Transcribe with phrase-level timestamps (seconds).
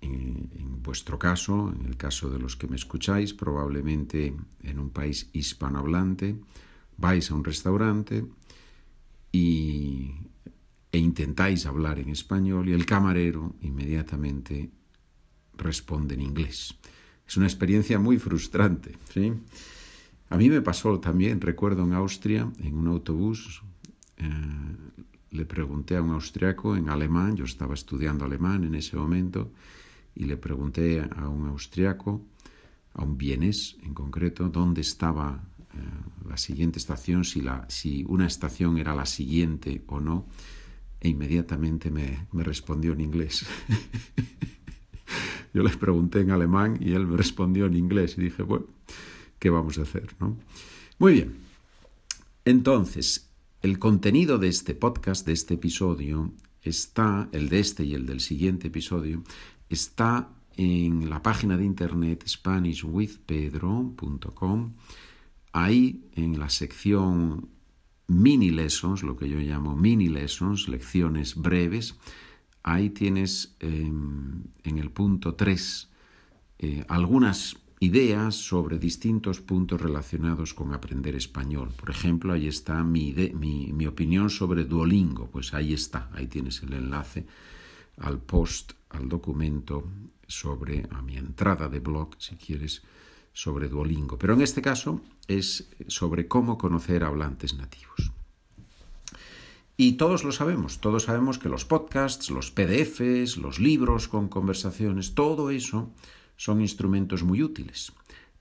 [0.00, 4.88] En, en vuestro caso, en el caso de los que me escucháis, probablemente en un
[4.88, 6.38] país hispanohablante
[6.96, 8.24] vais a un restaurante
[9.32, 10.12] y,
[10.92, 14.70] e intentáis hablar en español y el camarero inmediatamente
[15.56, 16.74] responde en inglés.
[17.26, 18.92] Es una experiencia muy frustrante.
[19.12, 19.32] ¿sí?
[20.28, 23.62] A mí me pasó también, recuerdo en Austria, en un autobús,
[24.18, 24.28] eh,
[25.30, 29.50] le pregunté a un austriaco en alemán, yo estaba estudiando alemán en ese momento,
[30.14, 32.22] y le pregunté a un austriaco,
[32.92, 35.42] a un vienés en concreto, dónde estaba
[36.28, 40.26] la siguiente estación, si, la, si una estación era la siguiente o no,
[41.00, 43.46] e inmediatamente me, me respondió en inglés.
[45.54, 48.66] Yo les pregunté en alemán y él me respondió en inglés y dije, bueno,
[49.38, 50.14] ¿qué vamos a hacer?
[50.20, 50.38] ¿no?
[50.98, 51.34] Muy bien.
[52.44, 56.32] Entonces, el contenido de este podcast, de este episodio,
[56.62, 59.22] está, el de este y el del siguiente episodio,
[59.68, 64.72] está en la página de internet SpanishWithPedro.com
[65.52, 67.48] Ahí en la sección
[68.06, 71.96] mini lessons, lo que yo llamo mini lessons, lecciones breves,
[72.62, 73.90] ahí tienes eh,
[74.64, 75.88] en el punto 3
[76.58, 81.70] eh, algunas ideas sobre distintos puntos relacionados con aprender español.
[81.76, 85.26] Por ejemplo, ahí está mi, mi, mi, opinión sobre Duolingo.
[85.26, 87.26] Pues ahí está, ahí tienes el enlace
[87.96, 89.84] al post, al documento
[90.28, 92.82] sobre a mi entrada de blog, si quieres,
[93.32, 94.18] sobre Duolingo.
[94.18, 98.12] Pero en este caso es sobre cómo conocer hablantes nativos.
[99.76, 105.14] Y todos lo sabemos, todos sabemos que los podcasts, los PDFs, los libros con conversaciones,
[105.14, 105.90] todo eso
[106.36, 107.92] son instrumentos muy útiles.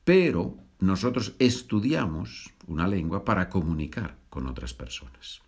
[0.04, 5.42] Pero nosotros estudiamos una lengua para comunicar con otras personas.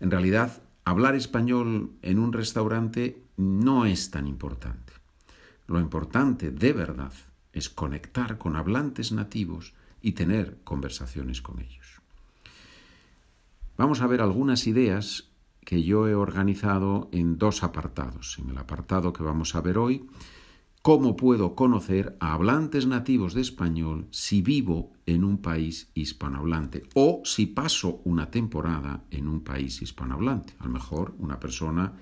[0.00, 4.92] En realidad, hablar español en un restaurante no es tan importante.
[5.66, 7.12] Lo importante de verdad
[7.52, 12.00] es conectar con hablantes nativos y tener conversaciones con ellos.
[13.76, 15.28] Vamos a ver algunas ideas
[15.64, 18.38] que yo he organizado en dos apartados.
[18.38, 20.06] En el apartado que vamos a ver hoy,
[20.82, 27.22] cómo puedo conocer a hablantes nativos de español si vivo en un país hispanohablante o
[27.24, 30.54] si paso una temporada en un país hispanohablante.
[30.58, 31.92] A lo mejor una persona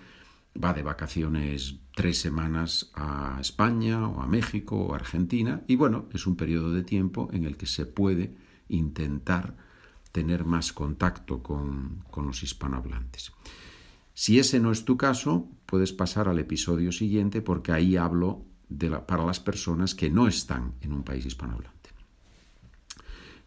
[0.62, 6.26] va de vacaciones tres semanas a España o a México o Argentina y bueno, es
[6.26, 8.34] un periodo de tiempo en el que se puede
[8.68, 9.56] intentar
[10.12, 13.32] tener más contacto con, con los hispanohablantes.
[14.12, 18.90] Si ese no es tu caso, puedes pasar al episodio siguiente porque ahí hablo de
[18.90, 21.90] para las personas que no están en un país hispanohablante.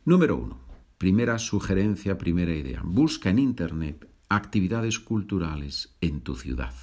[0.05, 0.59] Número uno.
[0.97, 2.81] Primera sugerencia, primera idea.
[2.83, 6.73] Busca en Internet actividades culturales en tu ciudad.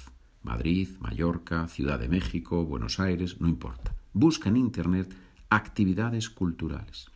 [0.41, 3.93] Madrid, Mallorca, Ciudad de México, Buenos Aires, no importa.
[4.13, 5.13] Busca en Internet
[5.49, 7.07] actividades culturales.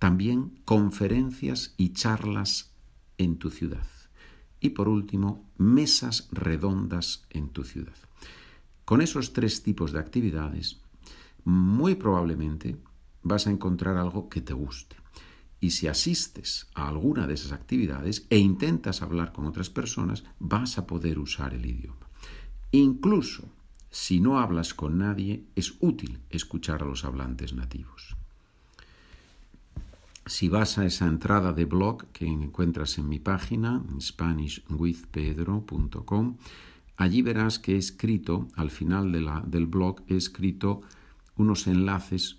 [0.00, 2.72] También conferencias y charlas
[3.16, 3.86] en tu ciudad.
[4.58, 7.96] Y por último, mesas redondas en tu ciudad.
[8.84, 10.80] Con esos tres tipos de actividades,
[11.44, 12.76] muy probablemente
[13.22, 14.96] vas a encontrar algo que te guste.
[15.60, 20.78] Y si asistes a alguna de esas actividades e intentas hablar con otras personas, vas
[20.78, 22.08] a poder usar el idioma.
[22.72, 23.48] Incluso
[23.90, 28.16] si no hablas con nadie, es útil escuchar a los hablantes nativos.
[30.26, 36.36] Si vas a esa entrada de blog que encuentras en mi página, SpanishWithPedro.com,
[36.96, 40.82] allí verás que he escrito, al final del blog, he escrito
[41.36, 42.38] unos enlaces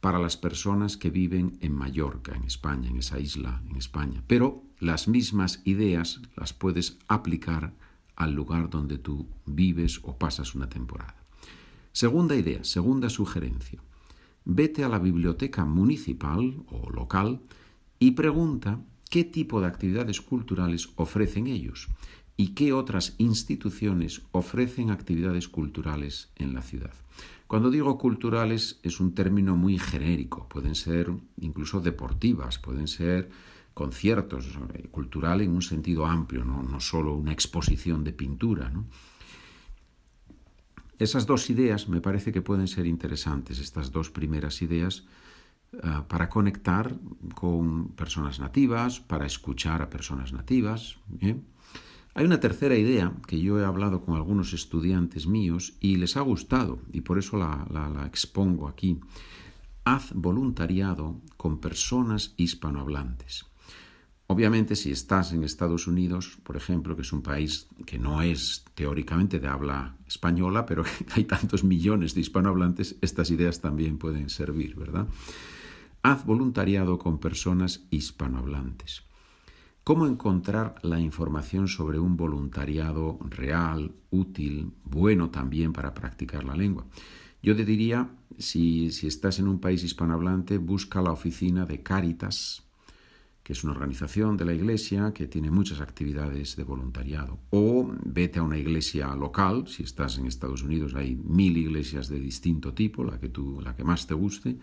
[0.00, 4.22] para las personas que viven en Mallorca, en España, en esa isla, en España.
[4.26, 7.72] Pero las mismas ideas las puedes aplicar
[8.14, 11.16] al lugar donde tú vives o pasas una temporada.
[11.92, 13.80] Segunda idea, segunda sugerencia.
[14.44, 17.40] Vete a la biblioteca municipal o local
[17.98, 18.80] y pregunta
[19.10, 21.88] qué tipo de actividades culturales ofrecen ellos
[22.36, 26.94] y qué otras instituciones ofrecen actividades culturales en la ciudad.
[27.48, 31.10] Cuando digo culturales es un término muy genérico, pueden ser
[31.40, 33.30] incluso deportivas, pueden ser
[33.72, 38.70] conciertos, eh, cultural en un sentido amplio, no, solo una exposición de pintura.
[40.98, 45.06] Esas dos ideas me parece que pueden ser interesantes, estas dos primeras ideas
[45.72, 46.94] eh, para conectar
[47.34, 50.98] con personas nativas, para escuchar a personas nativas.
[52.18, 56.20] Hay una tercera idea que yo he hablado con algunos estudiantes míos y les ha
[56.20, 58.98] gustado y por eso la, expongo aquí.
[59.84, 63.46] Haz voluntariado con personas hispanohablantes.
[64.26, 68.64] Obviamente, si estás en Estados Unidos, por ejemplo, que es un país que no es
[68.74, 70.82] teóricamente de habla española, pero
[71.14, 75.06] hay tantos millones de hispanohablantes, estas ideas también pueden servir, ¿verdad?
[76.02, 79.07] Haz voluntariado con personas hispanohablantes.
[79.88, 86.84] ¿Cómo encontrar la información sobre un voluntariado real, útil, bueno también para practicar la lengua?
[87.42, 92.64] Yo te diría, si, si estás en un país hispanohablante, busca la oficina de Caritas,
[93.42, 97.38] que es una organización de la iglesia que tiene muchas actividades de voluntariado.
[97.48, 102.20] O vete a una iglesia local, si estás en Estados Unidos hay mil iglesias de
[102.20, 104.58] distinto tipo, la que, tú, la que más te guste.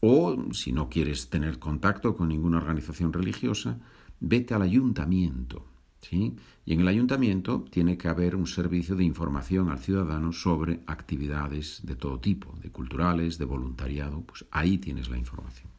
[0.00, 3.78] O si no quieres tener contacto con ninguna organización religiosa,
[4.20, 5.64] vete al ayuntamiento.
[6.00, 6.36] ¿sí?
[6.64, 11.80] Y en el ayuntamiento tiene que haber un servicio de información al ciudadano sobre actividades
[11.84, 14.22] de todo tipo, de culturales, de voluntariado.
[14.22, 15.70] Pues ahí tienes la información.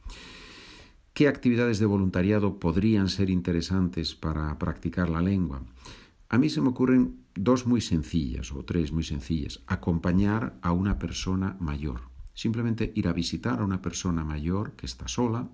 [1.14, 5.62] ¿Qué actividades de voluntariado podrían ser interesantes para practicar la lengua?
[6.30, 9.62] A mí se me ocurren dos muy sencillas o tres muy sencillas.
[9.68, 12.10] Acompañar a una persona mayor.
[12.34, 15.50] Simplemente ir a visitar a una persona mayor que está sola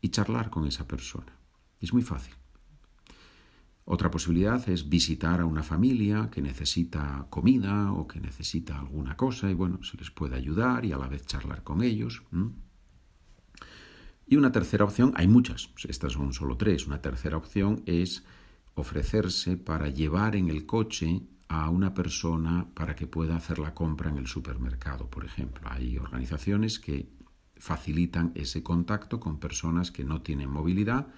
[0.00, 1.39] y charlar con esa persona.
[1.80, 2.34] Es muy fácil.
[3.84, 9.50] Otra posibilidad es visitar a una familia que necesita comida o que necesita alguna cosa
[9.50, 12.22] y bueno, se les puede ayudar y a la vez charlar con ellos.
[14.26, 18.22] Y una tercera opción, hay muchas, estas son solo tres, una tercera opción es
[18.74, 24.08] ofrecerse para llevar en el coche a una persona para que pueda hacer la compra
[24.08, 25.68] en el supermercado, por ejemplo.
[25.68, 27.08] Hay organizaciones que
[27.56, 31.08] facilitan ese contacto con personas que no tienen movilidad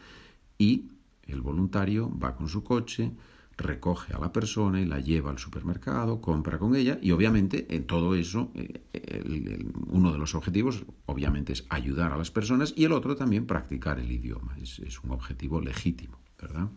[0.62, 0.85] y
[1.25, 3.11] el voluntario va con su coche,
[3.56, 7.85] recoge a la persona y la lleva al supermercado, compra con ella y obviamente en
[7.85, 12.93] todo eso eh, uno de los objetivos obviamente es ayudar a las personas y el
[12.93, 14.56] otro también practicar el idioma.
[14.62, 16.69] Es, es un objetivo legítimo, ¿verdad?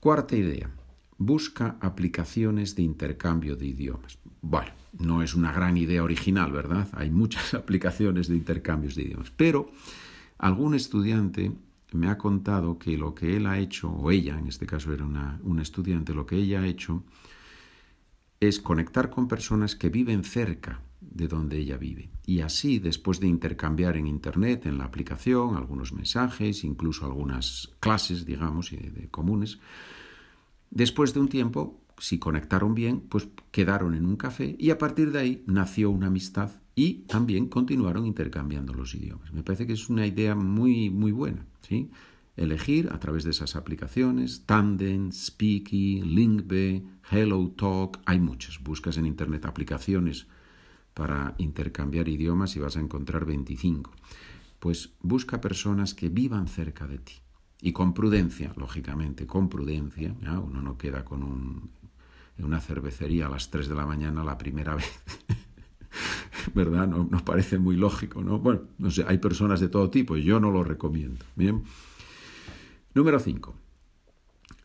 [0.00, 0.70] Cuarta idea.
[1.18, 4.18] Busca aplicaciones de intercambio de idiomas.
[4.40, 6.88] Bueno, no es una gran idea original, ¿verdad?
[6.94, 9.70] Hay muchas aplicaciones de intercambios de idiomas, pero
[10.38, 11.52] algún estudiante
[11.92, 15.04] me ha contado que lo que él ha hecho, o ella, en este caso era
[15.04, 17.04] una, estudiante, lo que ella ha hecho
[18.38, 22.10] es conectar con personas que viven cerca de donde ella vive.
[22.24, 28.24] Y así, después de intercambiar en Internet, en la aplicación, algunos mensajes, incluso algunas clases,
[28.24, 29.58] digamos, de comunes,
[30.70, 35.12] después de un tiempo, si conectaron bien, pues quedaron en un café y a partir
[35.12, 39.32] de ahí nació una amistad y también continuaron intercambiando los idiomas.
[39.32, 41.46] Me parece que es una idea muy, muy buena.
[41.60, 41.90] ¿sí?
[42.36, 48.62] Elegir a través de esas aplicaciones, Tandem, Speaky, Linkbe, HelloTalk, hay muchas.
[48.62, 50.26] Buscas en Internet aplicaciones
[50.94, 53.90] para intercambiar idiomas y vas a encontrar 25.
[54.58, 57.14] Pues busca personas que vivan cerca de ti.
[57.62, 60.14] Y con prudencia, lógicamente, con prudencia.
[60.22, 61.70] Uno no queda con un,
[62.38, 65.02] en una cervecería a las 3 de la mañana la primera vez.
[66.54, 66.88] ¿verdad?
[66.88, 68.38] No, nos parece muy lógico, ¿no?
[68.38, 71.24] Bueno, no sé, hay personas de todo tipo yo no lo recomiendo.
[71.36, 71.62] Bien.
[72.94, 73.54] Número 5.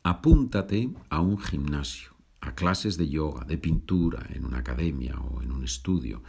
[0.04, 5.52] Apúntate a un gimnasio, a clases de yoga, de pintura, en una academia o en
[5.52, 6.22] un estudio,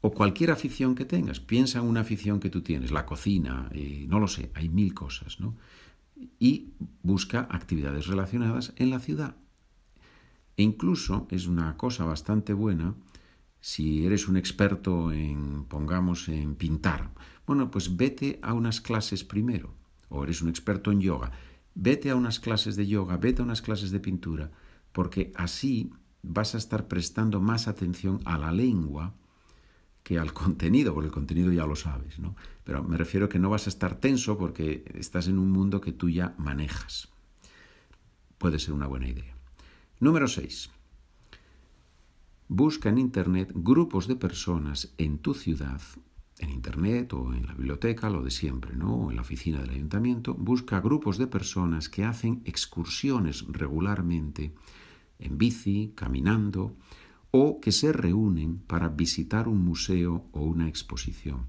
[0.00, 1.40] o cualquier afición que tengas.
[1.40, 4.94] Piensa en una afición que tú tienes, la cocina, eh, no lo sé, hay mil
[4.94, 5.56] cosas, ¿no?
[6.38, 9.36] Y busca actividades relacionadas en la ciudad.
[10.56, 12.94] E incluso es una cosa bastante buena
[13.60, 17.10] si eres un experto en, pongamos, en pintar,
[17.46, 19.74] bueno, pues vete a unas clases primero.
[20.10, 21.32] O eres un experto en yoga,
[21.74, 24.50] vete a unas clases de yoga, vete a unas clases de pintura,
[24.92, 25.90] porque así
[26.22, 29.14] vas a estar prestando más atención a la lengua
[30.02, 32.36] que al contenido, porque el contenido ya lo sabes, ¿no?
[32.64, 35.92] Pero me refiero que no vas a estar tenso porque estás en un mundo que
[35.92, 37.08] tú ya manejas.
[38.38, 39.34] Puede ser una buena idea.
[40.00, 40.70] Número 6.
[42.50, 45.82] Busca en Internet grupos de personas en tu ciudad,
[46.38, 48.94] en Internet o en la biblioteca, lo de siempre, ¿no?
[48.94, 50.32] O en la oficina del ayuntamiento.
[50.32, 54.54] Busca grupos de personas que hacen excursiones regularmente
[55.18, 56.74] en bici, caminando,
[57.32, 61.48] o que se reúnen para visitar un museo o una exposición.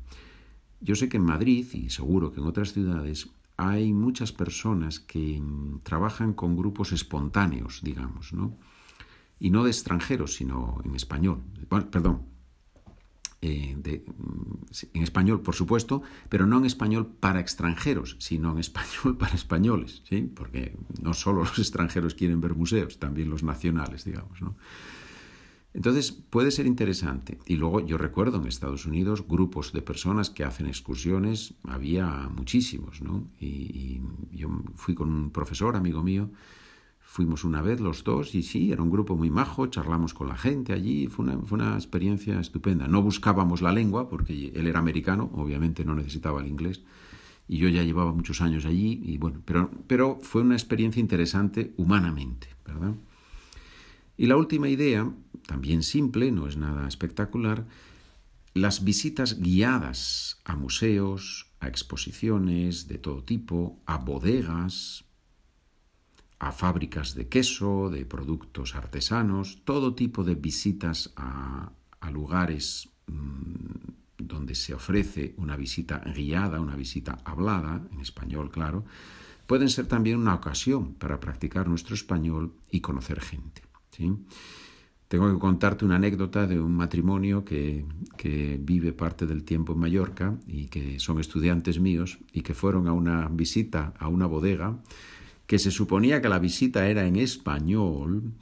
[0.81, 5.39] Yo sé que en Madrid, y seguro que en otras ciudades, hay muchas personas que
[5.39, 8.57] mm, trabajan con grupos espontáneos, digamos, ¿no?
[9.39, 11.41] Y no de extranjeros, sino en español.
[11.69, 12.23] Bueno, perdón,
[13.41, 14.53] eh, mm,
[14.93, 20.01] en español, por supuesto, pero no en español para extranjeros, sino en español para españoles,
[20.09, 20.21] ¿sí?
[20.21, 24.41] porque no solo los extranjeros quieren ver museos, también los nacionales, digamos.
[24.41, 24.55] ¿no?
[25.73, 27.37] Entonces puede ser interesante.
[27.45, 33.01] Y luego yo recuerdo en Estados Unidos grupos de personas que hacen excursiones, había muchísimos,
[33.01, 33.29] ¿no?
[33.39, 36.31] Y, yo fui con un profesor, amigo mío,
[37.09, 40.37] fuimos una vez los dos y sí, era un grupo muy majo, charlamos con la
[40.37, 42.87] gente allí, fue una, fue una experiencia estupenda.
[42.87, 46.83] No buscábamos la lengua porque él era americano, obviamente no necesitaba el inglés,
[47.47, 51.73] y yo ya llevaba muchos años allí, y bueno, pero, pero fue una experiencia interesante
[51.77, 52.93] humanamente, ¿verdad?
[54.15, 55.11] Y la última idea,
[55.47, 57.65] también simple, no es nada espectacular,
[58.53, 65.08] las visitas guiadas a museos, a exposiciones de todo tipo, a bodegas,
[66.39, 71.71] a fábricas de queso, de productos artesanos, todo tipo de visitas a,
[72.11, 78.85] lugares mm, donde se ofrece una visita guiada, una visita hablada, en español, claro,
[79.45, 83.61] pueden ser también una ocasión para practicar nuestro español y conocer gente.
[85.09, 89.79] Tengo que contarte una anécdota de un matrimonio que, que, vive parte del tiempo en
[89.79, 94.79] Mallorca y que son estudiantes míos y que fueron a una visita a una bodega
[95.49, 98.33] que se suponía que la visita era en español